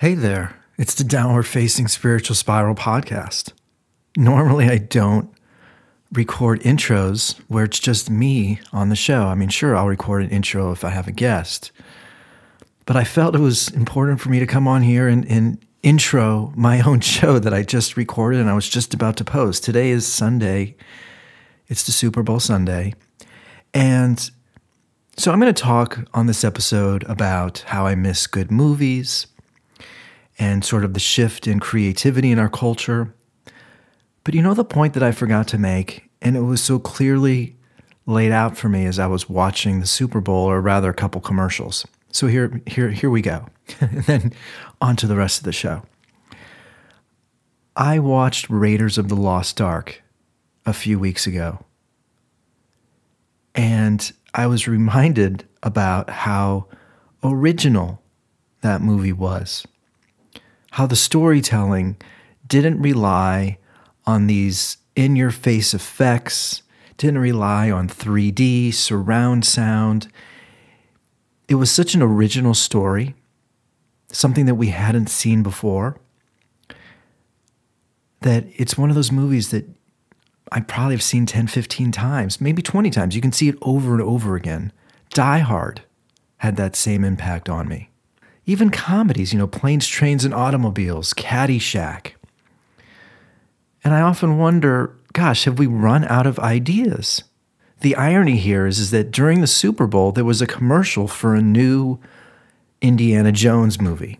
[0.00, 3.52] Hey there, it's the Downward Facing Spiritual Spiral podcast.
[4.16, 5.30] Normally, I don't
[6.10, 9.24] record intros where it's just me on the show.
[9.24, 11.70] I mean, sure, I'll record an intro if I have a guest,
[12.86, 16.50] but I felt it was important for me to come on here and, and intro
[16.56, 19.64] my own show that I just recorded and I was just about to post.
[19.64, 20.76] Today is Sunday,
[21.68, 22.94] it's the Super Bowl Sunday.
[23.74, 24.30] And
[25.18, 29.26] so I'm going to talk on this episode about how I miss good movies
[30.40, 33.14] and sort of the shift in creativity in our culture.
[34.24, 37.56] But you know the point that I forgot to make, and it was so clearly
[38.06, 41.20] laid out for me as I was watching the Super Bowl, or rather a couple
[41.20, 41.86] commercials.
[42.10, 43.46] So here, here, here we go.
[43.80, 44.32] and then
[44.80, 45.82] on to the rest of the show.
[47.76, 50.02] I watched Raiders of the Lost Ark
[50.64, 51.64] a few weeks ago.
[53.54, 56.66] And I was reminded about how
[57.22, 58.02] original
[58.62, 59.66] that movie was.
[60.72, 61.96] How the storytelling
[62.46, 63.58] didn't rely
[64.06, 66.62] on these in your face effects,
[66.96, 70.08] didn't rely on 3D, surround sound.
[71.48, 73.14] It was such an original story,
[74.12, 75.98] something that we hadn't seen before,
[78.20, 79.66] that it's one of those movies that
[80.52, 83.14] I probably have seen 10, 15 times, maybe 20 times.
[83.14, 84.72] You can see it over and over again.
[85.10, 85.82] Die Hard
[86.38, 87.89] had that same impact on me.
[88.50, 92.14] Even comedies, you know, Planes, Trains, and Automobiles, Caddyshack.
[93.84, 97.22] And I often wonder, gosh, have we run out of ideas?
[97.82, 101.36] The irony here is, is that during the Super Bowl, there was a commercial for
[101.36, 102.00] a new
[102.82, 104.18] Indiana Jones movie.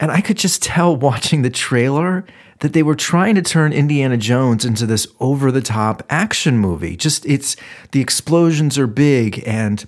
[0.00, 2.24] And I could just tell watching the trailer
[2.60, 6.96] that they were trying to turn Indiana Jones into this over the top action movie.
[6.96, 7.54] Just it's
[7.90, 9.84] the explosions are big and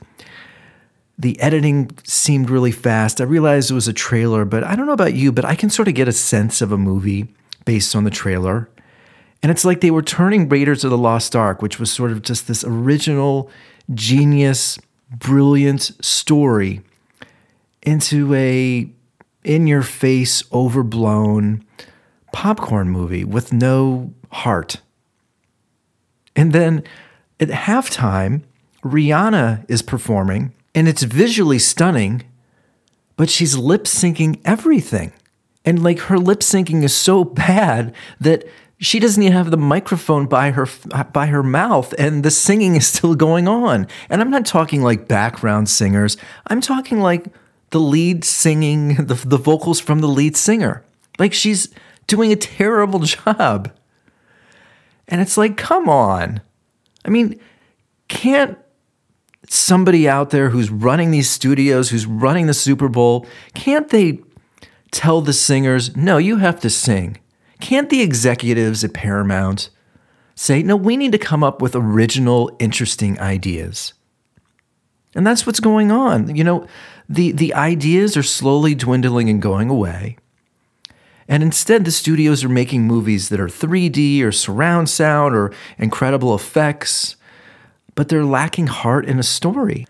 [1.19, 3.21] the editing seemed really fast.
[3.21, 5.71] I realized it was a trailer, but I don't know about you, but I can
[5.71, 7.29] sort of get a sense of a movie
[7.65, 8.69] based on the trailer.
[9.43, 12.23] And it's like they were turning Raiders of the Lost Ark, which was sort of
[12.23, 13.51] just this original,
[13.93, 14.79] genius,
[15.11, 16.81] brilliant story,
[17.83, 18.91] into a
[19.45, 21.63] in your face, overblown,
[22.33, 24.81] popcorn movie with no heart.
[26.35, 26.83] And then
[27.39, 28.43] at halftime,
[28.83, 32.25] Rihanna is performing, and it's visually stunning,
[33.17, 35.13] but she's lip syncing everything.
[35.65, 38.45] And like her lip syncing is so bad that
[38.79, 42.77] she doesn't even have the microphone by her uh, by her mouth and the singing
[42.77, 43.87] is still going on.
[44.11, 46.17] And I'm not talking like background singers.
[46.49, 47.27] I'm talking like
[47.71, 50.85] the lead singing the, the vocals from the lead singer.
[51.19, 51.73] Like she's
[52.07, 53.73] doing a terrible job.
[55.07, 56.41] And it's like, come on.
[57.05, 57.39] I mean,
[58.09, 58.59] can't
[59.55, 64.21] somebody out there who's running these studios, who's running the Super Bowl, can't they
[64.91, 67.19] tell the singers, no, you have to sing?
[67.61, 69.71] Can't the executives at Paramount
[70.35, 73.95] say, no, we need to come up with original, interesting ideas?
[75.15, 76.35] And that's what's going on.
[76.35, 76.67] You know,
[77.09, 80.17] the, the ideas are slowly dwindling and going away.
[81.29, 86.35] And instead, the studios are making movies that are 3D or surround sound or incredible
[86.35, 87.17] effects,
[87.95, 89.87] but they're lacking heart in a story.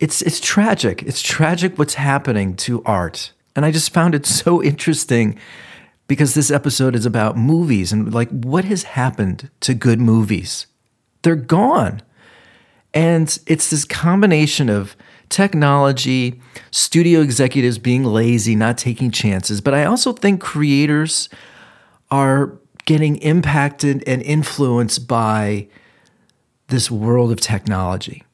[0.00, 1.02] It's, it's tragic.
[1.02, 3.32] It's tragic what's happening to art.
[3.56, 5.38] And I just found it so interesting
[6.06, 10.66] because this episode is about movies and like what has happened to good movies.
[11.22, 12.02] They're gone.
[12.94, 14.96] And it's this combination of
[15.28, 19.60] technology, studio executives being lazy, not taking chances.
[19.60, 21.28] But I also think creators
[22.10, 25.68] are getting impacted and influenced by
[26.68, 28.24] this world of technology.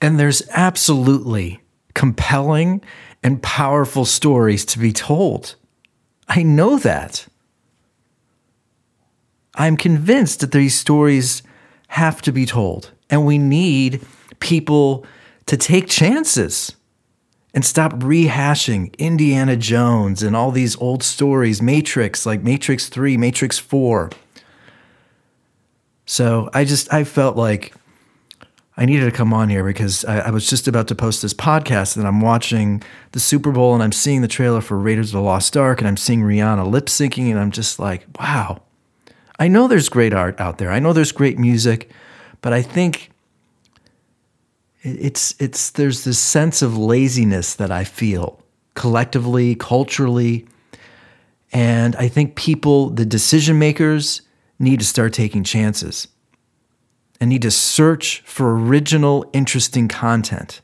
[0.00, 1.60] And there's absolutely
[1.94, 2.80] compelling
[3.22, 5.56] and powerful stories to be told.
[6.28, 7.26] I know that.
[9.54, 11.42] I'm convinced that these stories
[11.88, 14.04] have to be told, and we need
[14.38, 15.04] people
[15.46, 16.76] to take chances
[17.54, 23.58] and stop rehashing Indiana Jones and all these old stories, Matrix, like Matrix 3, Matrix
[23.58, 24.10] 4.
[26.08, 27.74] So I just, I felt like
[28.78, 31.34] I needed to come on here because I, I, was just about to post this
[31.34, 32.82] podcast and I'm watching
[33.12, 35.86] the Super Bowl and I'm seeing the trailer for Raiders of the Lost Ark and
[35.86, 38.62] I'm seeing Rihanna lip syncing and I'm just like, wow.
[39.38, 40.70] I know there's great art out there.
[40.70, 41.90] I know there's great music,
[42.40, 43.10] but I think
[44.80, 50.46] it's it's there's this sense of laziness that I feel collectively, culturally,
[51.52, 54.22] and I think people, the decision makers,
[54.58, 56.08] need to start taking chances
[57.20, 60.60] and need to search for original, interesting content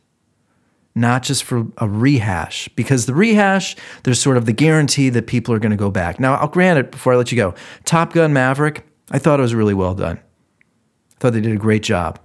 [0.94, 3.74] not just for a rehash, because the rehash,
[4.04, 6.20] there's sort of the guarantee that people are going to go back.
[6.20, 7.54] Now, I'll grant it before I let you go.
[7.84, 10.18] Top Gun Maverick, I thought it was really well done.
[10.18, 12.20] I thought they did a great job.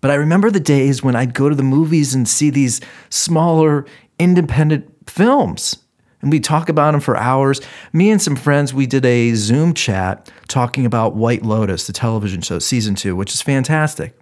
[0.00, 2.80] But I remember the days when I'd go to the movies and see these
[3.10, 3.84] smaller,
[4.18, 5.76] independent films.
[6.22, 7.60] And we'd talk about them for hours.
[7.92, 12.40] Me and some friends, we did a Zoom chat talking about White Lotus, the television
[12.40, 14.16] show, season two, which is fantastic.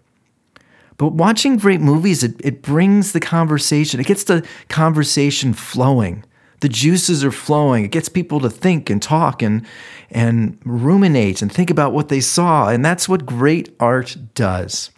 [0.96, 6.24] But watching great movies, it, it brings the conversation, it gets the conversation flowing.
[6.60, 7.84] The juices are flowing.
[7.84, 9.66] It gets people to think and talk and,
[10.10, 12.68] and ruminate and think about what they saw.
[12.68, 14.90] And that's what great art does.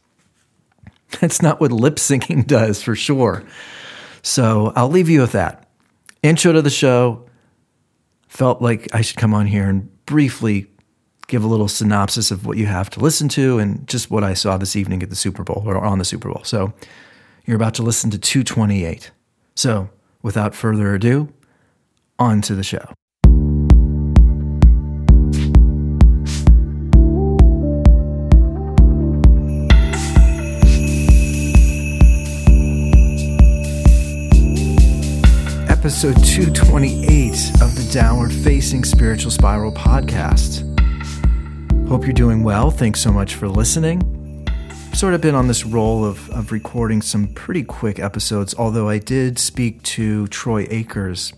[1.20, 3.44] That's not what lip syncing does for sure.
[4.22, 5.61] So I'll leave you with that.
[6.22, 7.26] Intro to the show.
[8.28, 10.66] Felt like I should come on here and briefly
[11.26, 14.34] give a little synopsis of what you have to listen to and just what I
[14.34, 16.42] saw this evening at the Super Bowl or on the Super Bowl.
[16.44, 16.72] So
[17.44, 19.10] you're about to listen to 228.
[19.54, 19.90] So
[20.22, 21.32] without further ado,
[22.18, 22.94] on to the show.
[35.92, 40.66] Episode 228 of the Downward Facing Spiritual Spiral podcast.
[41.86, 42.70] Hope you're doing well.
[42.70, 44.48] Thanks so much for listening.
[44.94, 48.96] Sort of been on this roll of, of recording some pretty quick episodes, although I
[48.96, 51.34] did speak to Troy Akers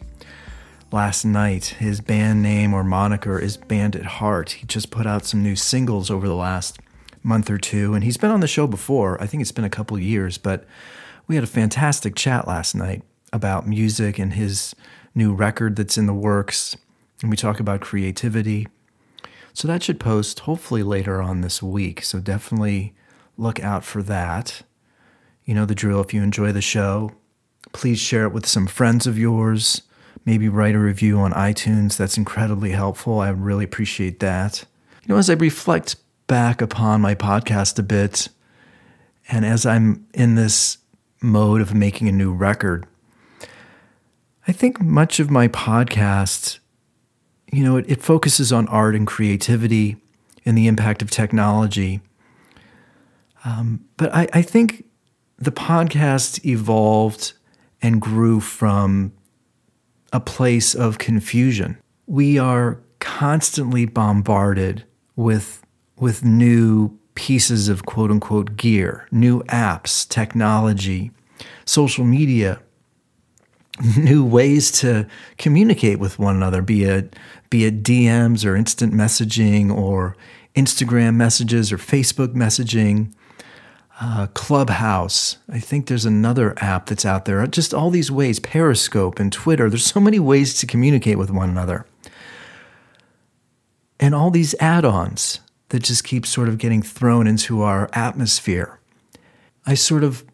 [0.93, 1.75] last night.
[1.81, 4.53] His band name or moniker is Band at Heart.
[4.53, 6.79] He just put out some new singles over the last
[7.25, 9.21] month or two, and he's been on the show before.
[9.21, 10.65] I think it's been a couple years, but
[11.27, 13.03] we had a fantastic chat last night
[13.35, 14.75] about music and his
[15.15, 16.77] new record that's in the works.
[17.21, 18.67] And we talk about creativity
[19.55, 22.03] so that should post hopefully later on this week.
[22.03, 22.93] So definitely
[23.39, 24.63] look out for that.
[25.45, 26.01] You know the drill.
[26.01, 27.13] If you enjoy the show,
[27.73, 29.83] please share it with some friends of yours.
[30.25, 31.97] Maybe write a review on iTunes.
[31.97, 33.21] That's incredibly helpful.
[33.21, 34.65] I really appreciate that.
[35.03, 35.97] You know, as I reflect
[36.27, 38.29] back upon my podcast a bit,
[39.29, 40.79] and as I'm in this
[41.23, 42.87] mode of making a new record,
[44.47, 46.59] I think much of my podcast
[47.55, 49.97] you know, it, it focuses on art and creativity
[50.45, 52.01] and the impact of technology.
[53.45, 54.85] Um, but I, I think
[55.39, 57.35] the podcast evolved
[57.81, 59.13] and grew from
[60.13, 61.79] a place of confusion.
[62.07, 65.61] We are constantly bombarded with
[65.97, 71.13] with new pieces of quote unquote gear, new apps, technology,
[71.67, 72.61] social media,
[73.97, 75.07] new ways to
[75.39, 77.17] communicate with one another, be it
[77.51, 80.17] be it DMs or instant messaging or
[80.57, 83.13] Instagram messages or Facebook messaging,
[84.01, 85.39] uh, Clubhouse.
[85.49, 87.47] I think there's another app that's out there.
[87.47, 89.69] Just all these ways, Periscope and Twitter.
[89.69, 91.87] There's so many ways to communicate with one another.
[94.01, 98.79] And all these add ons that just keep sort of getting thrown into our atmosphere.
[99.67, 100.25] I sort of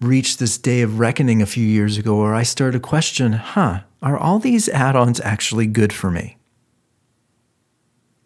[0.00, 3.80] reached this day of reckoning a few years ago where I started to question huh,
[4.02, 6.38] are all these add ons actually good for me?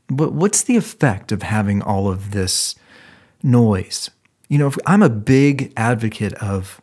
[0.08, 2.74] But what's the effect of having all of this
[3.42, 4.10] noise?
[4.48, 6.80] You know, I'm a big advocate of,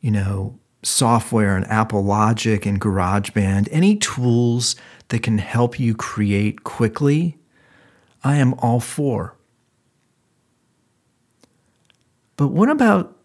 [0.00, 4.76] you know, software and Apple Logic and GarageBand, any tools
[5.08, 7.38] that can help you create quickly,
[8.24, 9.36] I am all for.
[12.36, 13.16] But what about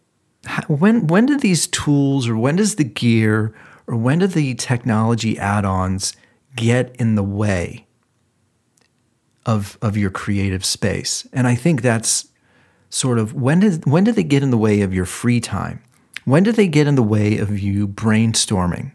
[0.68, 3.54] when when do these tools or when does the gear
[3.86, 6.14] or when do the technology add-ons
[6.56, 7.88] get in the way
[9.46, 11.28] of of your creative space?
[11.34, 12.28] And I think that's
[12.90, 15.82] sort of when did when do they get in the way of your free time?
[16.26, 18.92] When do they get in the way of you brainstorming,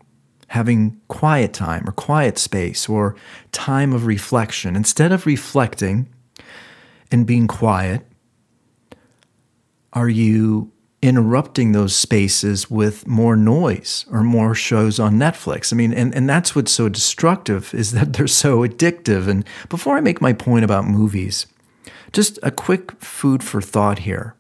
[0.49, 3.17] having quiet time or quiet space or
[3.53, 4.77] time of reflection?
[4.77, 6.09] Instead of reflecting
[7.11, 8.07] and being quiet,
[9.95, 15.73] are you interrupting those spaces with more noise or more shows on Netflix.
[15.73, 19.29] I mean, and, and that's what's so destructive is that they're so addictive.
[19.29, 21.47] And before I make my point about movies,
[22.13, 24.37] just a quick food for thought here.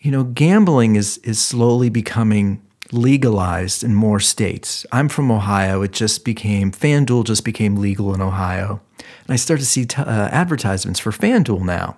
[0.00, 2.62] You know, gambling is is slowly becoming
[2.92, 4.86] legalized in more states.
[4.92, 5.82] I'm from Ohio.
[5.82, 10.00] It just became FanDuel just became legal in Ohio, and I start to see t-
[10.00, 11.96] uh, advertisements for FanDuel now.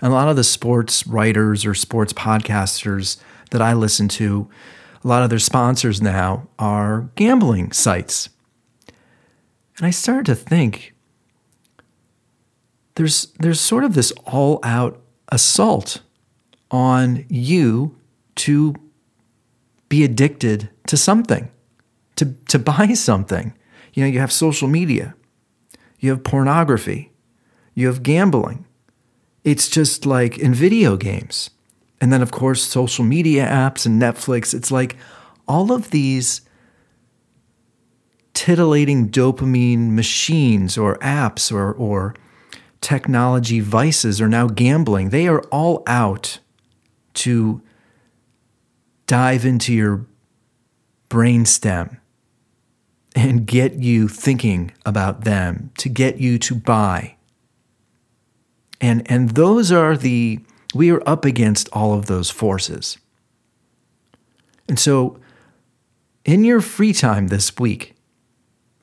[0.00, 3.18] And a lot of the sports writers or sports podcasters
[3.50, 4.48] that I listen to,
[5.04, 8.28] a lot of their sponsors now are gambling sites.
[9.76, 10.94] And I started to think
[12.96, 15.00] there's there's sort of this all-out
[15.32, 16.02] assault
[16.70, 17.96] on you
[18.36, 18.74] to
[19.88, 21.50] be addicted to something,
[22.16, 23.54] to, to buy something.
[23.94, 25.14] You know, you have social media,
[25.98, 27.12] you have pornography,
[27.74, 28.66] you have gambling.
[29.44, 31.50] It's just like in video games.
[32.00, 34.54] And then, of course, social media apps and Netflix.
[34.54, 34.96] It's like
[35.46, 36.42] all of these
[38.32, 42.14] titillating dopamine machines or apps or, or
[42.80, 45.10] technology vices are now gambling.
[45.10, 46.38] They are all out
[47.14, 47.60] to
[49.06, 50.06] dive into your
[51.10, 51.98] brainstem
[53.14, 57.16] and get you thinking about them, to get you to buy.
[58.80, 60.40] And, and those are the,
[60.74, 62.98] we are up against all of those forces.
[64.68, 65.18] And so,
[66.24, 67.94] in your free time this week,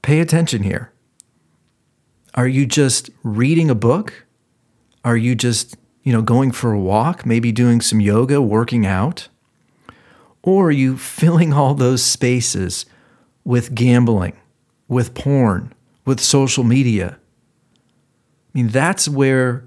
[0.01, 0.91] pay attention here.
[2.33, 4.25] Are you just reading a book?
[5.03, 9.29] Are you just, you know, going for a walk, maybe doing some yoga, working out?
[10.43, 12.85] Or are you filling all those spaces
[13.43, 14.33] with gambling,
[14.87, 15.73] with porn,
[16.05, 17.17] with social media?
[17.77, 19.66] I mean, that's where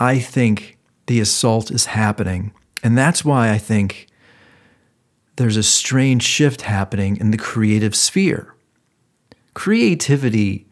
[0.00, 2.52] I think the assault is happening.
[2.82, 4.06] And that's why I think
[5.36, 8.54] there's a strange shift happening in the creative sphere.
[9.54, 10.66] Creativity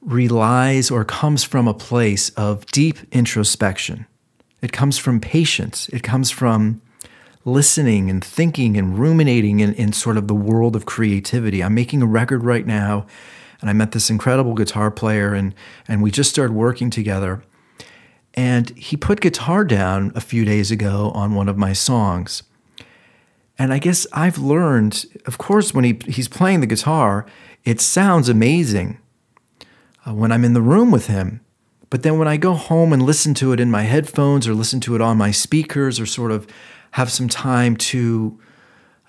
[0.00, 4.06] relies or comes from a place of deep introspection.
[4.62, 5.88] It comes from patience.
[5.88, 6.80] It comes from
[7.44, 11.62] listening and thinking and ruminating in, in sort of the world of creativity.
[11.62, 13.06] I'm making a record right now,
[13.60, 15.54] and I met this incredible guitar player, and,
[15.88, 17.42] and we just started working together.
[18.34, 22.42] And he put guitar down a few days ago on one of my songs.
[23.58, 27.26] And I guess I've learned, of course, when he, he's playing the guitar,
[27.64, 28.98] it sounds amazing
[30.06, 31.40] uh, when I'm in the room with him.
[31.90, 34.80] But then when I go home and listen to it in my headphones or listen
[34.80, 36.46] to it on my speakers or sort of
[36.92, 38.40] have some time to,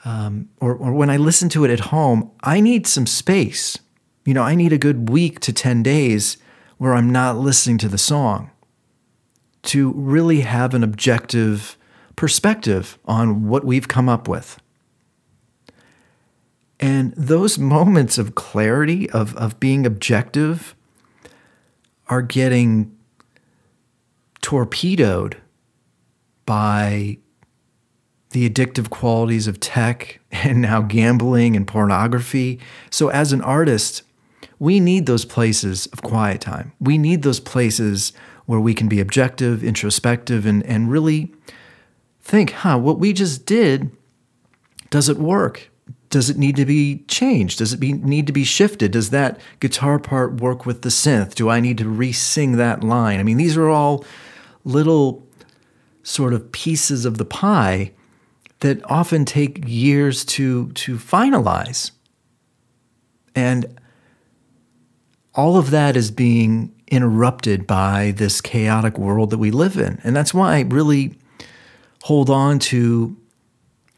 [0.04, 3.78] um, or, or when I listen to it at home, I need some space.
[4.26, 6.38] You know, I need a good week to 10 days
[6.78, 8.51] where I'm not listening to the song
[9.64, 11.78] to really have an objective
[12.16, 14.60] perspective on what we've come up with.
[16.80, 20.76] And those moments of clarity, of, of being objective,
[22.08, 22.96] are getting
[24.42, 25.38] torpedoed
[26.46, 27.18] by
[28.32, 32.60] the addictive qualities of tech and now gambling and pornography.
[32.90, 34.04] So, as an artist,
[34.62, 36.72] we need those places of quiet time.
[36.80, 38.14] We need those places
[38.46, 41.34] where we can be objective, introspective, and, and really
[42.22, 43.90] think, huh, what we just did,
[44.92, 45.72] does it work?
[46.12, 47.58] Does it need to be changed?
[47.58, 48.92] Does it be, need to be shifted?
[48.92, 51.34] Does that guitar part work with the synth?
[51.34, 53.20] Do I need to re sing that line?
[53.20, 54.06] I mean, these are all
[54.64, 55.28] little
[56.04, 57.94] sort of pieces of the pie
[58.60, 61.90] that often take years to, to finalize.
[63.34, 63.81] And
[65.36, 70.00] all of that is being interrupted by this chaotic world that we live in.
[70.04, 71.18] And that's why I really
[72.04, 73.16] hold on to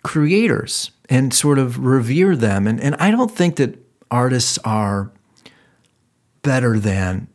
[0.04, 2.68] creators and sort of revere them.
[2.68, 3.78] And, and I don't think that
[4.12, 5.12] artists are
[6.44, 7.28] better than,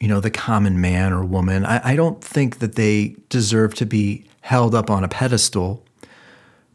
[0.00, 1.64] you know, the common man or woman.
[1.64, 5.84] I, I don't think that they deserve to be held up on a pedestal.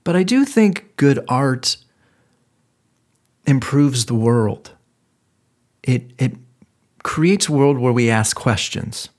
[0.04, 1.78] But I do think good art
[3.46, 4.72] improves the world.
[5.84, 6.36] It, it
[7.10, 9.10] creates a world where we ask questions,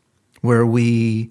[0.42, 1.28] where we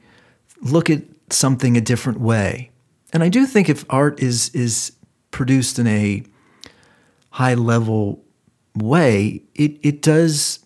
[0.62, 2.70] look at something a different way.
[3.14, 4.92] And I do think if art is is
[5.32, 6.22] produced in a
[7.30, 8.22] high level
[8.76, 10.60] way, it, it does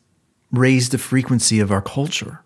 [0.51, 2.41] raise the frequency of our culture.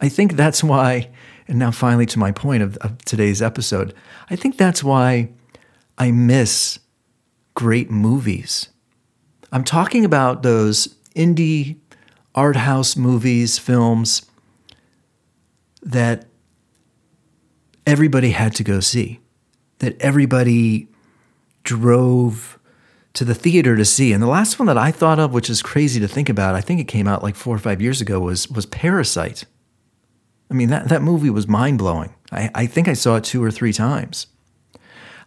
[0.00, 1.10] I think that's why,
[1.48, 3.94] and now finally to my point of, of today's episode,
[4.30, 5.30] I think that's why
[5.98, 6.78] I miss
[7.54, 8.68] great movies.
[9.50, 11.79] I'm talking about those indie
[12.40, 14.22] art house movies, films
[15.82, 16.24] that
[17.86, 19.20] everybody had to go see,
[19.80, 20.88] that everybody
[21.64, 22.58] drove
[23.12, 24.14] to the theater to see.
[24.14, 26.62] And the last one that I thought of, which is crazy to think about, I
[26.62, 29.44] think it came out like four or five years ago, was was Parasite.
[30.50, 32.14] I mean, that, that movie was mind blowing.
[32.32, 34.28] I, I think I saw it two or three times.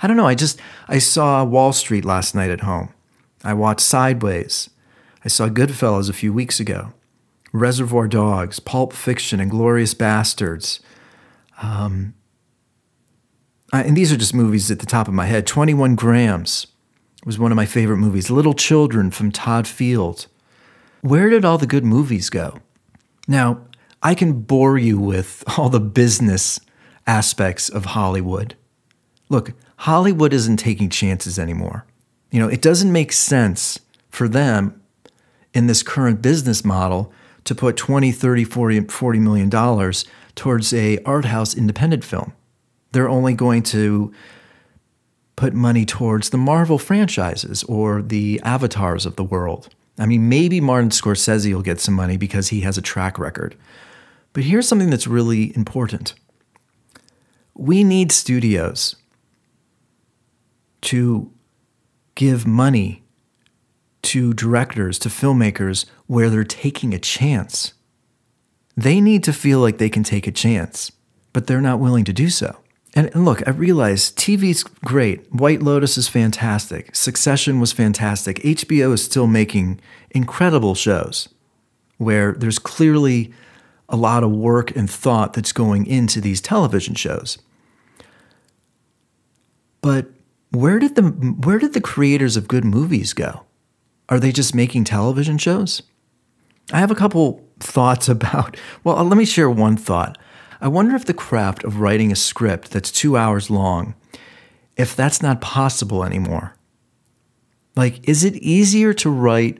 [0.02, 0.26] I don't know.
[0.26, 2.90] I just I saw Wall Street last night at home.
[3.44, 4.72] I watched Sideways.
[5.24, 6.94] I saw Goodfellas a few weeks ago,
[7.54, 10.80] Reservoir Dogs, Pulp Fiction, Inglourious Basterds.
[11.62, 12.16] Um,
[13.72, 15.48] and these are just movies at the top of my head.
[15.48, 16.68] 21 Grams
[17.26, 18.30] was one of my favorite movies.
[18.30, 20.28] Little Children from Todd Field.
[21.02, 22.60] Where did all the good movies go?
[23.28, 23.62] Now,
[24.02, 26.60] I can bore you with all the business
[27.06, 28.56] aspects of Hollywood.
[29.30, 31.86] Look, Hollywood isn't taking chances anymore.
[32.32, 33.80] You know, it doesn't make sense
[34.10, 34.82] for them
[35.54, 37.12] in this current business model
[37.46, 42.34] to put 20, 30, 40, 40 million dollars towards a art house independent film.
[42.92, 44.14] They're only going to
[45.36, 49.74] put money towards the Marvel franchises or the avatars of the world.
[49.98, 53.56] I mean, maybe Martin Scorsese will get some money because he has a track record.
[54.34, 56.16] But here's something that's really important
[57.56, 58.96] we need studios
[60.82, 61.32] to
[62.16, 63.03] give money
[64.04, 67.74] to directors, to filmmakers, where they're taking a chance.
[68.76, 70.92] They need to feel like they can take a chance,
[71.32, 72.58] but they're not willing to do so.
[72.96, 75.32] And look, I realize TV's great.
[75.34, 76.96] White Lotus is fantastic.
[76.96, 78.38] Succession was fantastic.
[78.40, 79.80] HBO is still making
[80.12, 81.30] incredible shows
[81.98, 83.34] where there's clearly
[83.90, 87.38] a lot of work and thought that's going into these television shows.
[89.82, 90.08] But
[90.52, 93.44] where did the where did the creators of good movies go?
[94.10, 95.82] Are they just making television shows?
[96.72, 98.58] I have a couple thoughts about.
[98.84, 100.18] Well, let me share one thought.
[100.62, 103.96] I wonder if the craft of writing a script that's 2 hours long
[104.76, 106.56] if that's not possible anymore.
[107.76, 109.60] Like is it easier to write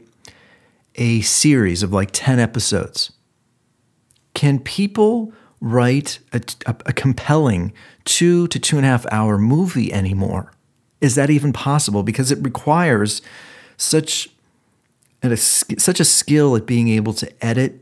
[0.96, 3.12] a series of like 10 episodes?
[4.34, 7.74] Can people write a, a, a compelling
[8.06, 10.52] two to two and a half hour movie anymore?
[11.02, 12.04] Is that even possible?
[12.04, 13.22] Because it requires
[13.78, 14.30] such
[15.32, 17.80] a, such a skill at being able to edit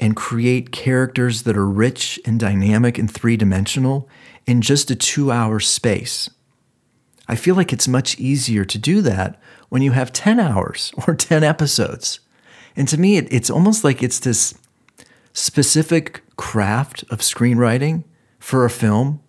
[0.00, 4.08] and create characters that are rich and dynamic and three dimensional
[4.46, 6.30] in just a two hour space.
[7.28, 11.14] I feel like it's much easier to do that when you have 10 hours or
[11.14, 12.20] 10 episodes.
[12.76, 14.54] And to me, it, it's almost like it's this
[15.32, 18.04] specific craft of screenwriting
[18.38, 19.20] for a film.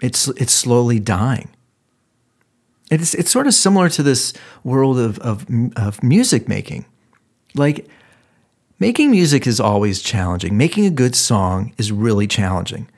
[0.00, 1.50] It's, it's slowly dying.
[2.92, 4.34] It's, it's sort of similar to this
[4.64, 5.46] world of, of,
[5.76, 6.84] of music making.
[7.54, 7.88] Like,
[8.78, 10.58] making music is always challenging.
[10.58, 12.90] Making a good song is really challenging.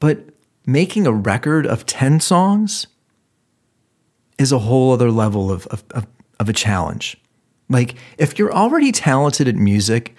[0.00, 0.30] But
[0.66, 2.88] making a record of 10 songs
[4.36, 6.06] is a whole other level of, of, of,
[6.40, 7.16] of a challenge.
[7.68, 10.16] Like, if you're already talented at music,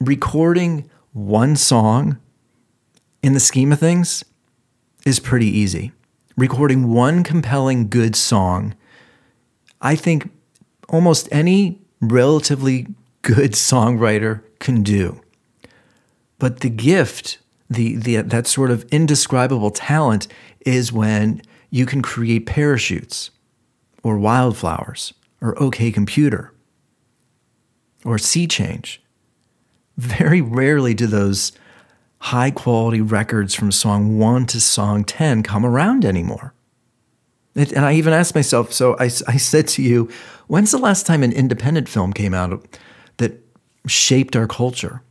[0.00, 2.18] recording one song
[3.22, 4.22] in the scheme of things
[5.06, 5.92] is pretty easy
[6.36, 8.74] recording one compelling good song,
[9.80, 10.30] I think
[10.88, 12.86] almost any relatively
[13.22, 15.20] good songwriter can do.
[16.38, 17.38] But the gift,
[17.70, 20.26] the, the that sort of indescribable talent
[20.60, 23.30] is when you can create parachutes
[24.02, 26.52] or wildflowers or OK Computer
[28.04, 29.00] or Sea Change.
[29.96, 31.52] Very rarely do those
[32.22, 36.54] high quality records from song one to song 10 come around anymore.
[37.56, 40.08] It, and I even asked myself, so I, I said to you,
[40.46, 42.78] when's the last time an independent film came out
[43.16, 43.44] that
[43.88, 45.02] shaped our culture?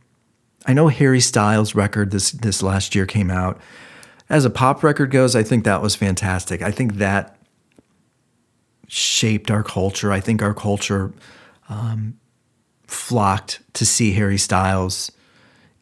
[0.64, 3.60] I know Harry Styles' record this, this last year came out.
[4.30, 6.62] As a pop record goes, I think that was fantastic.
[6.62, 7.36] I think that
[8.88, 10.10] shaped our culture.
[10.10, 11.12] I think our culture
[11.68, 12.18] um,
[12.86, 15.12] flocked to see Harry Styles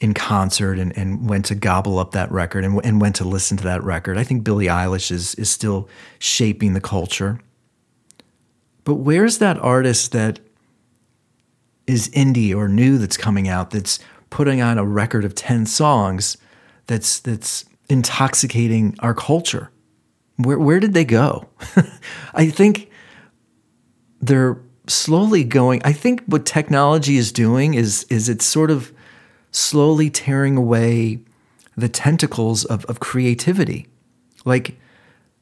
[0.01, 3.57] in concert and, and went to gobble up that record and, and went to listen
[3.59, 4.17] to that record.
[4.17, 7.39] I think Billie Eilish is, is still shaping the culture.
[8.85, 10.41] But where's that artist that
[11.87, 13.99] is indie or new that's coming out that's
[14.31, 16.39] putting on a record of 10 songs
[16.87, 19.71] that's, that's intoxicating our culture?
[20.39, 21.47] Where, where did they go?
[22.35, 22.89] I think
[24.23, 25.83] they're slowly going.
[25.85, 28.95] I think what technology is doing is, is it's sort of
[29.51, 31.21] slowly tearing away
[31.77, 33.89] the tentacles of, of creativity.
[34.45, 34.77] Like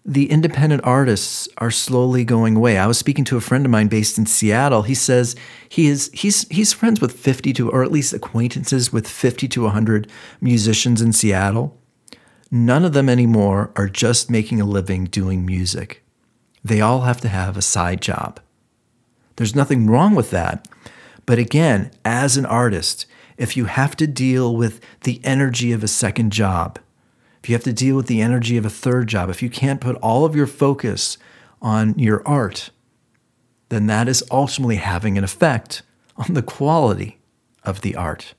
[0.04, 2.78] the independent artists are slowly going away.
[2.78, 4.82] I was speaking to a friend of mine based in Seattle.
[4.82, 5.36] He says
[5.68, 9.62] he is he's he's friends with 50 to or at least acquaintances with 50 to
[9.64, 11.78] 100 musicians in Seattle.
[12.50, 16.02] None of them anymore are just making a living doing music.
[16.64, 18.40] They all have to have a side job.
[19.36, 20.66] There's nothing wrong with that.
[21.26, 23.04] But again, as an artist,
[23.38, 26.78] if you have to deal with the energy of a second job,
[27.42, 29.80] if you have to deal with the energy of a third job, if you can't
[29.80, 31.16] put all of your focus
[31.62, 32.70] on your art,
[33.68, 35.82] then that is ultimately having an effect
[36.16, 37.20] on the quality
[37.62, 38.34] of the art.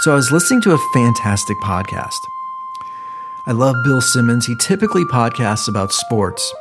[0.00, 2.20] So I was listening to a fantastic podcast
[3.48, 4.44] I love Bill Simmons.
[4.44, 6.52] He typically podcasts about sports.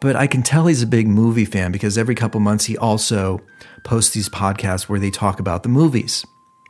[0.00, 3.40] but I can tell he's a big movie fan because every couple months he also
[3.84, 6.24] posts these podcasts where they talk about the movies.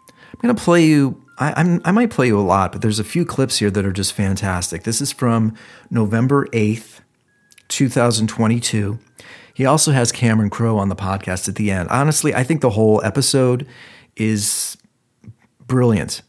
[0.08, 2.98] I'm going to play you, I, I'm, I might play you a lot, but there's
[2.98, 4.82] a few clips here that are just fantastic.
[4.82, 5.54] This is from
[5.90, 7.00] November 8th,
[7.68, 8.98] 2022.
[9.54, 11.88] He also has Cameron Crowe on the podcast at the end.
[11.88, 13.66] Honestly, I think the whole episode
[14.16, 14.76] is
[15.66, 16.22] brilliant.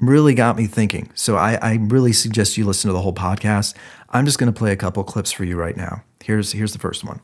[0.00, 1.10] Really got me thinking.
[1.14, 3.74] So I, I really suggest you listen to the whole podcast.
[4.10, 6.02] I'm just going to play a couple clips for you right now.
[6.22, 7.20] Here's here's the first one.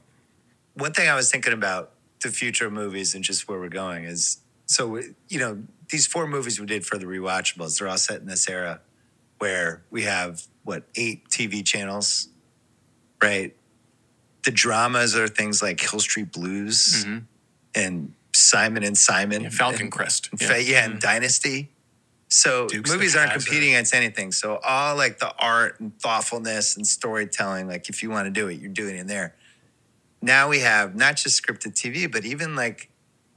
[0.75, 4.05] One thing I was thinking about the future of movies and just where we're going
[4.05, 4.97] is so
[5.29, 8.49] you know these four movies we did for the rewatchables they're all set in this
[8.49, 8.81] era
[9.39, 12.29] where we have what eight TV channels,
[13.23, 13.55] right?
[14.45, 17.19] The dramas are things like Hill Street Blues Mm-hmm.
[17.75, 20.29] and Simon and Simon, Yeah, Falcon and, Crest.
[20.31, 20.47] and Yeah.
[20.49, 21.69] Fa- yeah, and Dynasty.
[22.33, 24.33] So Dukes movies aren't competing against anything.
[24.33, 28.49] So all like the art and thoughtfulness and storytelling, like if you want to do
[28.49, 29.35] it, you're doing it in there.
[30.23, 32.89] Now we have not just scripted TV, but even like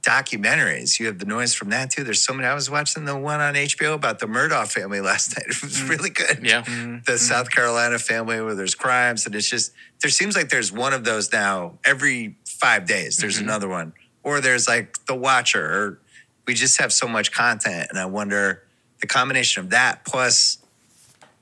[0.02, 0.98] documentaries.
[0.98, 2.04] You have the noise from that too.
[2.04, 2.48] There's so many.
[2.48, 5.48] I was watching the one on HBO about the Murdaugh family last night.
[5.48, 6.40] It was really good.
[6.42, 6.62] Yeah.
[6.62, 6.98] Mm-hmm.
[7.04, 10.94] The South Carolina family where there's crimes and it's just there seems like there's one
[10.94, 13.18] of those now every five days.
[13.18, 13.92] There's another one.
[14.22, 16.00] Or there's like The Watcher or
[16.46, 18.62] we just have so much content and I wonder
[19.00, 20.58] the combination of that plus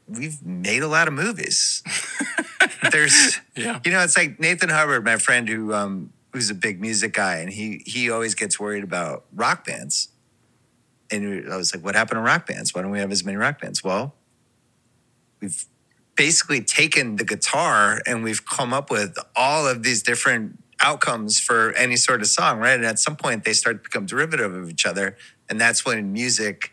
[0.06, 1.82] we've made a lot of movies.
[2.92, 3.80] there's Yeah.
[3.84, 7.36] you know, it's like Nathan Hubbard, my friend who um who's a big music guy,
[7.36, 10.08] and he he always gets worried about rock bands.
[11.10, 12.74] And I was like, what happened to rock bands?
[12.74, 13.84] Why don't we have as many rock bands?
[13.84, 14.14] Well,
[15.40, 15.64] we've
[16.16, 21.72] basically taken the guitar and we've come up with all of these different outcomes for
[21.72, 22.74] any sort of song, right?
[22.74, 25.16] And at some point they start to become derivative of each other.
[25.48, 26.72] And that's when music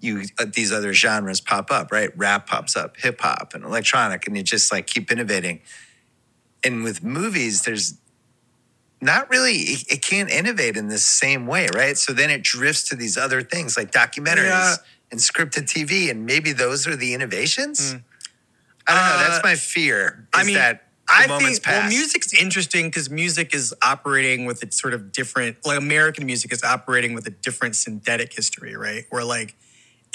[0.00, 2.10] you uh, these other genres pop up, right?
[2.16, 5.60] Rap pops up, hip hop and electronic, and you just like keep innovating.
[6.64, 7.94] And with movies, there's
[9.00, 11.96] not really it, it can't innovate in the same way, right?
[11.96, 14.76] So then it drifts to these other things like documentaries Yeah.
[15.10, 17.94] and scripted TV, and maybe those are the innovations.
[18.88, 19.18] I don't know.
[19.28, 20.28] That's Uh, my fear.
[20.32, 24.80] I mean, that the I think well, music's interesting because music is operating with its
[24.80, 29.04] sort of different, like American music is operating with a different synthetic history, right?
[29.10, 29.54] Where like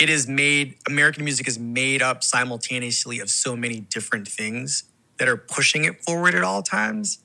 [0.01, 4.85] it is made, American music is made up simultaneously of so many different things
[5.17, 7.19] that are pushing it forward at all times.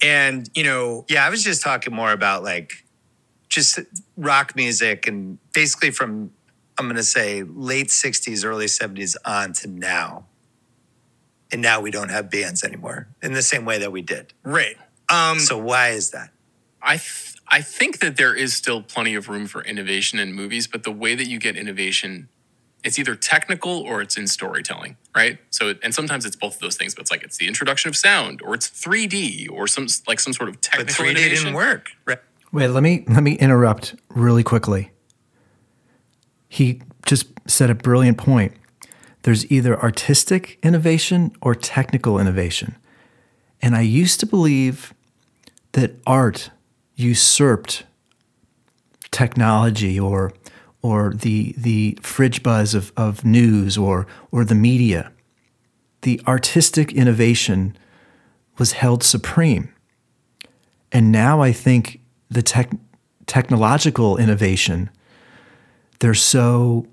[0.00, 2.84] And you know, Yeah, I was just talking more about like
[3.50, 3.78] just
[4.16, 6.32] rock music and basically from
[6.78, 10.26] I'm going to say late 60s, early 70s on to now.
[11.52, 14.32] And now we don't have bands anymore in the same way that we did.
[14.42, 14.76] right?
[15.10, 16.30] Um, So why is that?
[16.82, 16.96] I
[17.56, 20.92] I think that there is still plenty of room for innovation in movies, but the
[20.92, 22.28] way that you get innovation,
[22.84, 25.38] it's either technical or it's in storytelling, right?
[25.48, 27.96] So and sometimes it's both of those things, but it's like it's the introduction of
[27.96, 31.44] sound or it's 3D or some like some sort of But technical 3D innovation.
[31.44, 31.86] didn't work.
[32.04, 32.18] Right?
[32.52, 34.90] Wait, let me let me interrupt really quickly.
[36.50, 38.52] He just said a brilliant point.
[39.22, 42.76] There's either artistic innovation or technical innovation.
[43.62, 44.92] And I used to believe
[45.72, 46.50] that art
[46.96, 47.84] usurped
[49.10, 50.32] technology or
[50.82, 55.12] or the the fridge buzz of, of news or or the media.
[56.02, 57.76] The artistic innovation
[58.58, 59.72] was held supreme.
[60.92, 62.70] And now I think the tech,
[63.26, 64.90] technological innovation,
[65.98, 66.86] they're so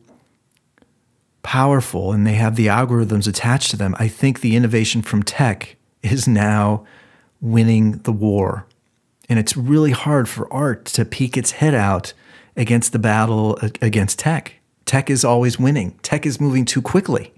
[1.44, 3.96] powerful and they have the algorithms attached to them.
[4.00, 6.86] I think the innovation from tech is now
[7.40, 8.66] winning the war.
[9.30, 12.14] And it's really hard for art to peek its head out
[12.56, 14.56] against the battle against tech.
[14.86, 17.34] Tech is always winning, tech is moving too quickly.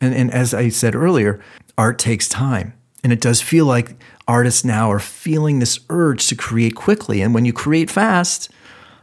[0.00, 1.40] And, and as I said earlier,
[1.76, 2.74] art takes time.
[3.02, 3.96] And it does feel like
[4.28, 7.22] artists now are feeling this urge to create quickly.
[7.22, 8.50] And when you create fast,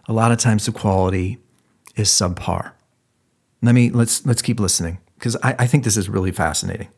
[0.07, 1.39] a lot of times the quality
[1.95, 2.71] is subpar.
[3.61, 6.89] Let me let's let's keep listening because I, I think this is really fascinating.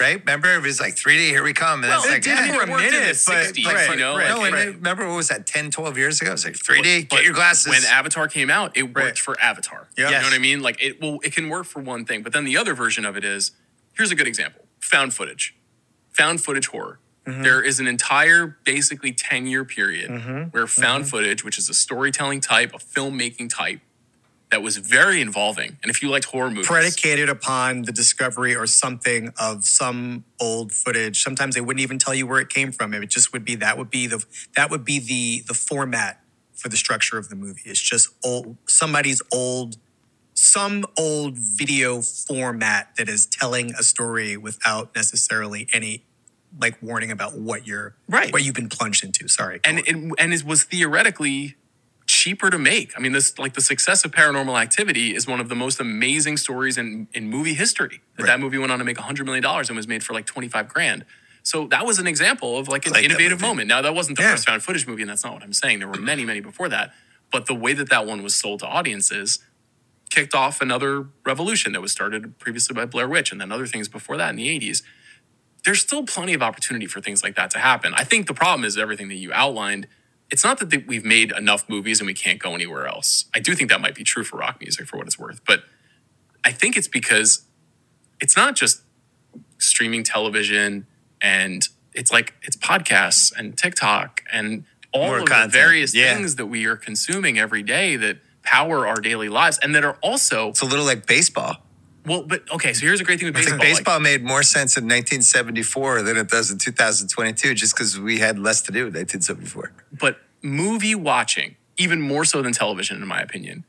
[0.00, 0.18] Right?
[0.20, 1.82] Remember, it was like 3D, here we come.
[1.82, 3.74] And Well, it's like, did eh, for a worked in the minute, but 60s, like,
[3.74, 4.66] right, you know, right, like, no, and right.
[4.74, 6.30] remember what was that, 10, 12 years ago?
[6.30, 7.68] It was like 3D, But get your glasses.
[7.68, 9.18] When Avatar came out, it worked Right.
[9.18, 9.88] for Avatar.
[9.96, 10.06] Yeah.
[10.06, 10.60] You know what I mean?
[10.62, 13.16] Like it will it can work for one thing, but then the other version of
[13.16, 13.50] it is
[13.94, 14.64] here's a good example.
[14.80, 15.56] Found footage.
[16.12, 17.00] Found footage horror.
[17.26, 17.42] Mm-hmm.
[17.42, 20.10] There is an entire basically 10 year period
[20.52, 21.10] where found Mm-hmm.
[21.10, 23.80] footage, which is a storytelling type, a filmmaking type,
[24.50, 25.76] that was very involving.
[25.82, 30.72] And if you liked horror movies, predicated upon the discovery or something of some old
[30.72, 31.22] footage.
[31.22, 32.94] Sometimes they wouldn't even tell you where it came from.
[32.94, 34.24] It just would be that would be the
[34.56, 36.22] that would be the the format
[36.54, 37.60] for the structure of the movie.
[37.66, 39.76] It's just old somebody's old
[40.34, 46.04] some old video format that is telling a story without necessarily any
[46.60, 48.32] like warning about what you're Right.
[48.32, 49.28] what you've been plunged into.
[49.28, 49.60] Sorry.
[49.64, 51.56] and it and it was theoretically
[52.18, 52.92] cheaper to make.
[52.96, 56.36] I mean, this like the success of Paranormal Activity is one of the most amazing
[56.36, 58.00] stories in in movie history.
[58.16, 60.26] That, that movie went on to make hundred million dollars and was made for like
[60.26, 61.04] twenty five grand.
[61.42, 63.68] So that was an example of like an like innovative moment.
[63.68, 64.32] Now that wasn't the Yeah.
[64.32, 65.78] first found footage movie, and that's not what I'm saying.
[65.78, 66.92] There were many, many before that.
[67.30, 69.38] But the way that that one was sold to audiences
[70.10, 73.88] kicked off another revolution that was started previously by Blair Witch and then other things
[73.88, 74.82] before that in the 80s
[75.64, 77.92] there's still plenty of opportunity for things like that to happen.
[77.94, 79.86] I think the problem is everything that you outlined.
[80.30, 83.24] It's not that we've made enough movies and we can't go anywhere else.
[83.34, 85.64] I do think that might be true for rock music for what it's worth, but
[86.44, 87.44] I think it's because
[88.20, 88.82] it's not just
[89.58, 90.86] streaming television
[91.22, 95.52] and it's like it's podcasts and TikTok and all More of content.
[95.52, 96.14] the various Yeah.
[96.14, 99.96] things that we are consuming every day that power our daily lives and that are
[100.02, 101.56] also It's a little like baseball.
[102.08, 102.72] Well, but okay.
[102.72, 103.58] So here's a great thing with I baseball.
[103.58, 107.98] think like- baseball made more sense in 1974 than it does in 2022, just because
[108.00, 109.72] we had less to do in 1974.
[109.92, 113.64] but movie watching even more so than television in my opinion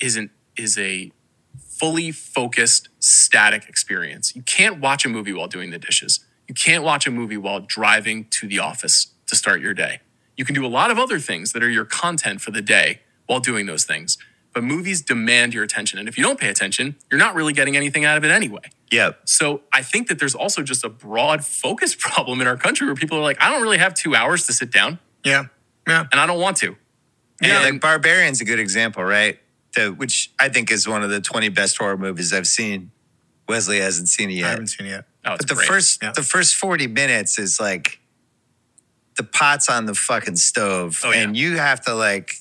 [0.00, 1.10] isn't is a
[1.58, 6.84] fully focused static experience you can't watch a movie while doing the dishes you can't
[6.84, 10.00] watch a movie while driving to the office to start your day
[10.36, 13.00] you can do a lot of other things that are your content for the day
[13.26, 14.16] while doing those things
[14.52, 17.76] but movies demand your attention and if you don't pay attention you're not really getting
[17.76, 18.60] anything out of it anyway
[18.90, 19.12] Yeah.
[19.24, 22.94] so I think that there's also just a broad focus problem in our country where
[22.96, 25.44] people are like, I don't really have two hours to sit down yeah.
[25.86, 26.06] Yeah.
[26.10, 26.76] and I don't want to.
[27.42, 29.38] Yeah, And- like Barbarian's a good example, right?
[29.74, 32.90] The, which I think is one of the 20 best horror movies I've seen.
[33.48, 34.44] Wesley hasn't seen it yet.
[34.44, 34.50] I yet.
[34.50, 35.04] haven't seen it yet.
[35.24, 35.66] Oh, it's But the great.
[35.68, 36.12] first Yeah.
[36.14, 37.98] the first 40 minutes is like
[39.16, 41.00] the pot's on the fucking stove.
[41.04, 41.20] Oh, yeah.
[41.22, 42.34] And you have to like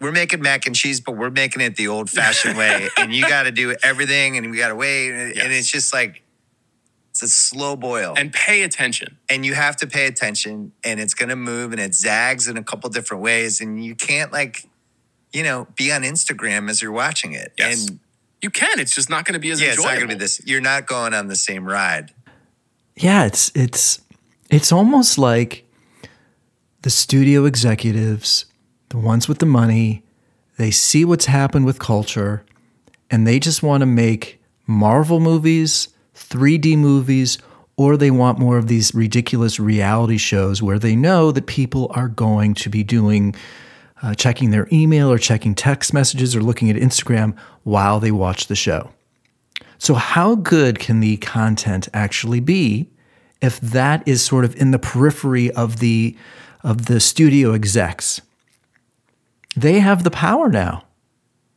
[0.00, 2.88] we're making mac and cheese, but we're making it the old fashioned way.
[2.98, 5.10] And you gotta do everything and we gotta wait.
[5.12, 5.44] And, Yes.
[5.44, 6.22] and it's just like
[7.10, 8.12] it's a slow boil.
[8.16, 9.16] and pay attention.
[9.30, 12.58] and you have to pay attention and it's going to move and it zags in
[12.58, 14.68] a couple different ways and you can't like
[15.32, 17.88] you know be on instagram as you're watching it Yes.
[17.88, 18.00] and
[18.42, 18.78] You can.
[18.78, 19.92] It's just not going to be as yeah it's enjoyable.
[19.94, 22.12] not going to be this you're not going on the same ride
[22.98, 24.00] yeah, it's it's
[24.50, 25.64] it's almost like
[26.82, 28.46] the studio executives,
[28.96, 30.02] the ones with the money,
[30.56, 32.42] they see what's happened with culture
[33.10, 37.36] and they just want to make Marvel movies, 3D movies,
[37.76, 42.08] or they want more of these ridiculous reality shows where they know that people are
[42.08, 43.34] going to be doing
[44.02, 48.46] uh, checking their email or checking text messages or looking at Instagram while they watch
[48.46, 48.90] the show.
[49.76, 52.88] So, how good can the content actually be
[53.42, 56.16] if that is sort of in the periphery of the
[56.62, 58.22] of the studio execs?
[59.56, 60.84] They have the power now.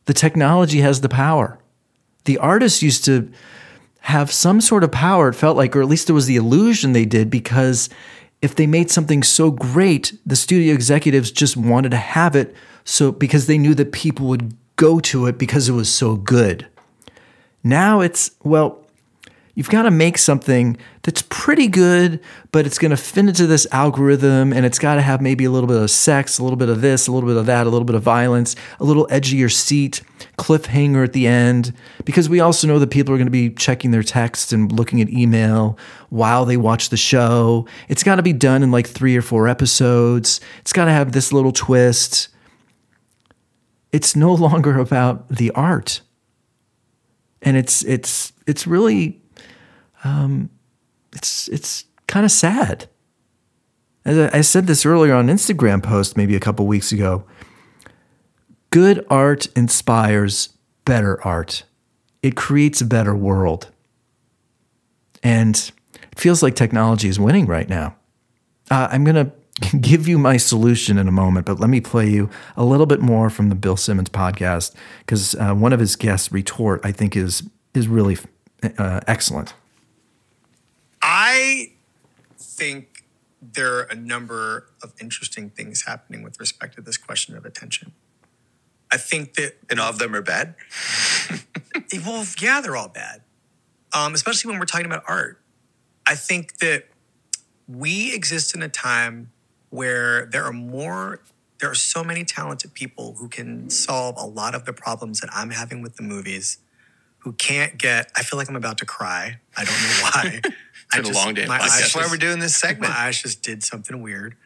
[0.06, 1.58] The technology has the power.
[2.24, 3.30] The artists used to
[4.00, 6.92] have some sort of power, it felt like, or at least there was the illusion
[6.92, 7.90] they did, because
[8.40, 13.12] if they made something so great, the studio executives just wanted to have it so
[13.12, 16.66] because they knew that people would go to it because it was so good.
[17.62, 18.79] Now it's, well,
[19.54, 22.20] you've got to make something that's pretty good,
[22.52, 25.50] but it's going to fit into this algorithm and it's got to have maybe a
[25.50, 27.70] little bit of sex, a little bit of this, a little bit of that, a
[27.70, 30.02] little bit of violence, a little your seat,
[30.38, 31.72] cliffhanger at the end.
[32.04, 35.00] Because we also know that people are going to be checking their texts and looking
[35.00, 37.66] at email while they watch the show.
[37.88, 40.40] It's got to be done in like three or four episodes.
[40.60, 42.28] It's got to have this little twist.
[43.92, 46.02] It's no longer about the art
[47.42, 49.19] and it's it's it's really
[50.04, 50.50] um,
[51.12, 52.88] it's it's kind of sad.
[54.04, 57.24] As I, said this earlier on Instagram post maybe a couple weeks ago.
[58.70, 60.50] Good art inspires
[60.84, 61.64] better art.
[62.22, 63.70] It creates a better world.
[65.22, 65.54] And
[66.10, 67.96] it feels like technology is winning right now.
[68.70, 69.16] Uh, I'm going
[69.60, 72.86] to give you my solution in a moment, but let me play you a little
[72.86, 76.92] bit more from the Bill Simmons podcast because uh, one of his guests, Retort, I
[76.92, 77.42] think is
[77.74, 78.16] is really
[78.78, 79.54] uh, excellent.
[81.12, 81.72] I
[82.38, 83.04] think
[83.42, 87.90] there are a number of interesting things happening with respect to this question of attention.
[88.92, 90.54] I think that and all of them are bad
[92.06, 93.22] well, yeah, they're all bad,
[93.92, 95.40] um, especially when we're talking about art.
[96.06, 96.86] I think that
[97.66, 99.32] we exist in a time
[99.70, 101.22] where there are more,
[101.58, 105.30] there are so many talented people who can solve a lot of the problems that
[105.32, 106.58] I'm having with the movies.
[107.18, 108.10] Who can't get?
[108.16, 109.40] I feel like I'm about to cry.
[109.56, 110.40] I don't know why.
[110.92, 113.42] It's been a long day my that's why we're doing this segment my eyes just
[113.42, 114.36] did something weird.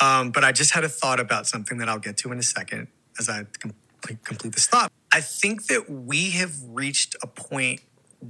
[0.00, 2.42] Um, but I just had a thought about something that I'll get to in a
[2.42, 4.92] second as I complete, complete this thought.
[5.12, 7.80] I think that we have reached a point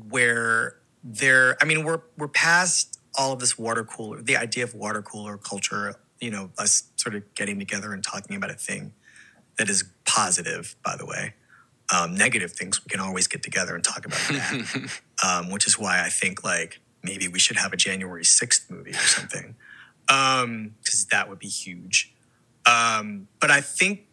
[0.09, 4.74] where there, I mean, we're we're past all of this water cooler, the idea of
[4.74, 8.92] water cooler culture, you know, us sort of getting together and talking about a thing
[9.59, 11.35] that is positive, by the way.
[11.94, 15.78] Um, negative things, we can always get together and talk about that, um, which is
[15.78, 19.55] why I think like maybe we should have a January 6th movie or something,
[20.07, 20.75] because um,
[21.11, 22.12] that would be huge.
[22.66, 24.07] Um, but I think,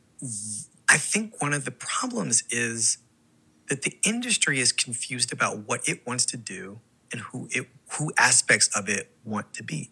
[0.89, 2.99] I think one of the problems is
[3.69, 6.79] that the industry is confused about what it wants to do
[7.12, 9.91] and who it who aspects of it want to be.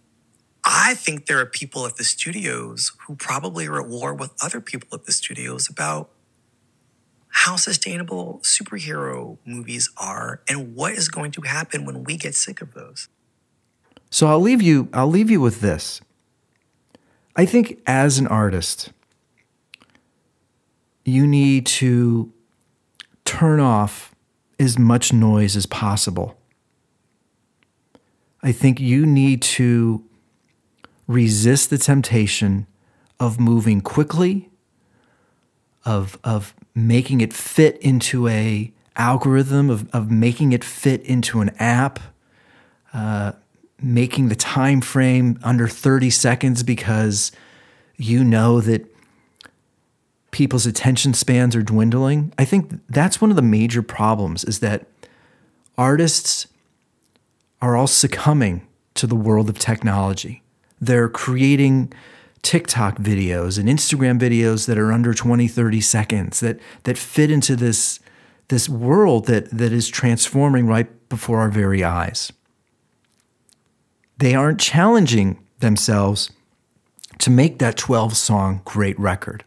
[0.65, 4.61] I think there are people at the studios who probably are at war with other
[4.61, 6.09] people at the studios about
[7.35, 12.61] how sustainable superhero movies are and what is going to happen when we get sick
[12.61, 13.09] of those.
[14.11, 15.99] So I'll leave you I'll leave you with this.
[17.35, 18.93] I think as an artist
[21.03, 22.31] you need to
[23.25, 24.13] turn off
[24.59, 26.37] as much noise as possible.
[28.43, 30.03] I think you need to
[31.07, 32.67] resist the temptation
[33.19, 34.51] of moving quickly,
[35.83, 41.49] of, of making it fit into a algorithm, of, of making it fit into an
[41.59, 41.99] app,
[42.93, 43.33] uh,
[43.81, 47.31] making the time frame under 30 seconds because
[47.97, 48.85] you know that
[50.31, 52.33] people's attention spans are dwindling.
[52.37, 54.87] I think that's one of the major problems is that
[55.77, 56.47] artists
[57.61, 60.41] are all succumbing to the world of technology.
[60.81, 61.93] They're creating
[62.43, 67.55] TikTok videos and Instagram videos that are under 20, 30 seconds that that fit into
[67.55, 67.99] this
[68.49, 72.31] this world that that is transforming right before our very eyes.
[74.17, 76.31] They aren't challenging themselves
[77.19, 79.43] to make that 12 song great record.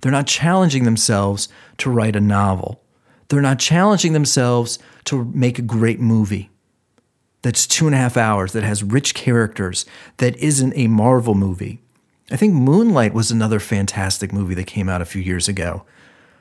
[0.00, 2.82] They're not challenging themselves to write a novel.
[3.28, 6.50] They're not challenging themselves to make a great movie
[7.46, 9.86] that's two and a half hours, that has rich characters,
[10.16, 11.80] that isn't a Marvel movie.
[12.30, 15.84] I think Moonlight was another fantastic movie that came out a few years ago.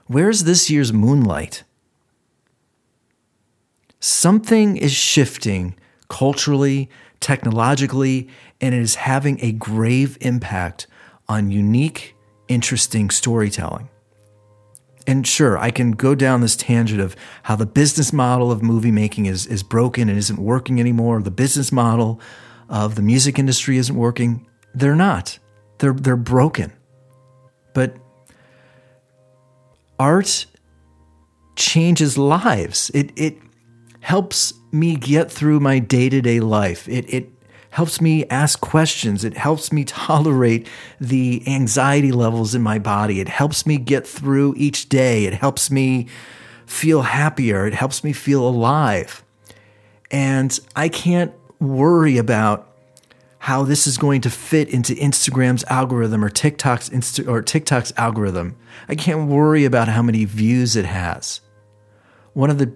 [0.08, 1.64] Where's this year's Moonlight?
[4.00, 5.76] Something is shifting
[6.10, 8.28] culturally, technologically,
[8.60, 10.88] and it is having a grave impact
[11.28, 12.16] on unique,
[12.48, 13.90] interesting storytelling.
[15.08, 18.92] And sure, I can go down this tangent of how the business model of movie
[18.92, 21.22] making is, is broken and isn't working anymore.
[21.22, 22.20] The business model
[22.70, 24.48] of the music industry isn't working.
[24.74, 25.38] They're not.
[25.80, 26.74] They're, they're broken.
[27.74, 27.98] But
[30.00, 30.46] art
[31.56, 32.90] changes lives.
[32.94, 33.38] It, it
[34.02, 36.88] helps me get through my day to day life.
[36.88, 37.30] It, it
[37.72, 39.24] helps me ask questions.
[39.24, 40.68] It helps me tolerate
[41.00, 43.20] the anxiety levels in my body.
[43.20, 45.26] It helps me get through each day.
[45.26, 46.08] It helps me
[46.66, 47.68] feel happier.
[47.68, 49.24] It helps me feel alive.
[50.12, 52.75] And I can't worry about
[53.46, 58.58] how this is going to fit into Instagram's algorithm or TikTok's Insta- or TikTok's algorithm.
[58.90, 61.42] I can't worry about how many views it has.
[62.34, 62.74] One of the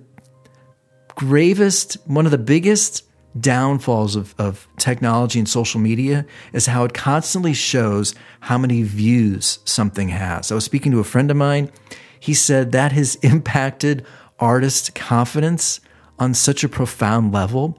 [1.15, 3.03] gravest, one of the biggest
[3.39, 9.57] downfalls of, of technology and social media is how it constantly shows how many views
[9.65, 10.51] something has.
[10.51, 11.71] I was speaking to a friend of mine.
[12.19, 14.05] He said that has impacted
[14.37, 15.79] artist confidence
[16.19, 17.75] on such a profound level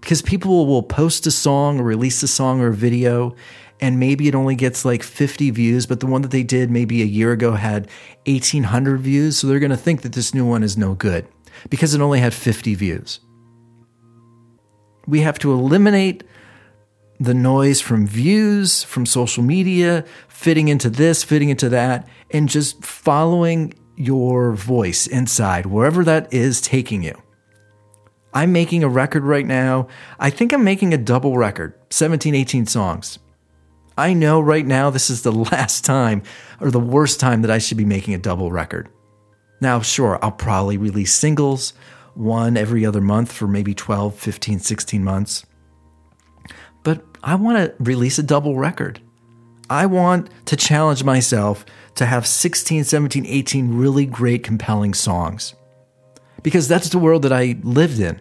[0.00, 3.34] because people will post a song or release a song or a video
[3.80, 7.02] and maybe it only gets like 50 views, but the one that they did maybe
[7.02, 7.88] a year ago had
[8.26, 9.38] 1800 views.
[9.38, 11.26] So they're going to think that this new one is no good
[11.70, 13.20] because it only had 50 views.
[15.06, 16.24] We have to eliminate
[17.18, 22.84] the noise from views, from social media, fitting into this, fitting into that, and just
[22.84, 27.20] following your voice inside, wherever that is taking you.
[28.32, 29.88] I'm making a record right now.
[30.18, 33.18] I think I'm making a double record 17, 18 songs.
[33.98, 36.22] I know right now this is the last time
[36.60, 38.88] or the worst time that I should be making a double record.
[39.60, 41.74] Now, sure, I'll probably release singles
[42.14, 45.44] one every other month for maybe 12, 15, 16 months.
[46.82, 49.00] But I want to release a double record.
[49.68, 51.64] I want to challenge myself
[51.96, 55.54] to have 16, 17, 18 really great, compelling songs.
[56.42, 58.20] Because that's the world that I lived in,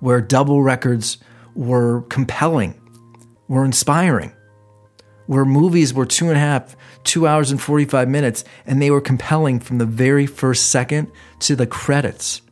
[0.00, 1.18] where double records
[1.54, 2.80] were compelling,
[3.48, 4.32] were inspiring,
[5.26, 9.00] where movies were two and a half, two hours and 45 minutes, and they were
[9.00, 11.10] compelling from the very first second
[11.40, 12.42] to the credits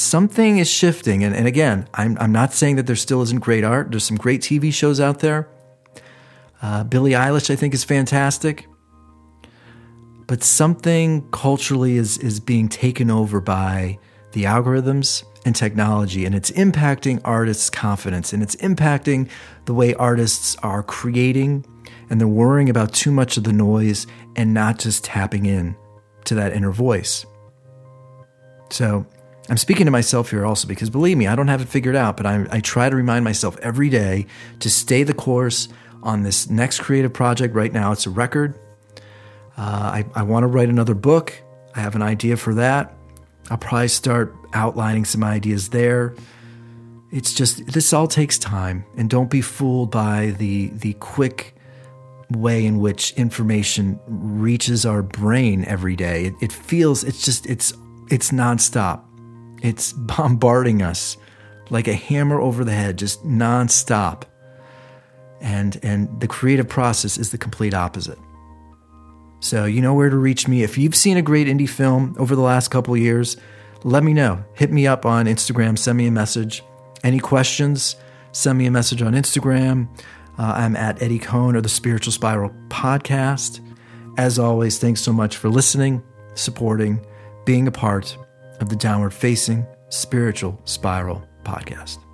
[0.00, 1.22] something is shifting.
[1.22, 3.90] And, and again, I'm, I'm not saying that there still isn't great art.
[3.90, 5.48] There's some great TV shows out there.
[6.62, 8.66] Uh, Billie Eilish, I think, is fantastic.
[10.30, 13.98] But something culturally is, is being taken over by
[14.30, 19.28] the algorithms and technology, and it's impacting artists' confidence, and it's impacting
[19.64, 21.66] the way artists are creating,
[22.08, 24.06] and they're worrying about too much of the noise
[24.36, 25.74] and not just tapping in
[26.26, 27.26] to that inner voice.
[28.70, 29.04] So,
[29.48, 32.16] I'm speaking to myself here also because believe me, I don't have it figured out,
[32.16, 34.26] but I, I try to remind myself every day
[34.60, 35.66] to stay the course
[36.04, 37.52] on this next creative project.
[37.52, 38.54] Right now, it's a record.
[39.60, 41.34] Uh, I, I want to write another book.
[41.76, 42.94] I have an idea for that.
[43.50, 46.14] I'll probably start outlining some ideas there.
[47.12, 51.54] It's just this all takes time, and don't be fooled by the the quick
[52.30, 56.26] way in which information reaches our brain every day.
[56.26, 57.74] It, it feels it's just it's
[58.08, 59.02] it's nonstop.
[59.60, 61.18] It's bombarding us
[61.68, 64.22] like a hammer over the head, just nonstop.
[65.42, 68.18] And and the creative process is the complete opposite.
[69.40, 70.62] So you know where to reach me.
[70.62, 73.36] If you've seen a great indie film over the last couple years,
[73.82, 74.44] let me know.
[74.54, 76.62] Hit me up on Instagram, send me a message.
[77.02, 77.96] Any questions,
[78.32, 79.88] send me a message on Instagram.
[80.38, 83.60] Uh, I'm at Eddie Cohn or the Spiritual Spiral Podcast.
[84.18, 86.02] As always, thanks so much for listening,
[86.34, 87.04] supporting,
[87.46, 88.16] being a part
[88.60, 92.09] of the Downward Facing Spiritual Spiral Podcast.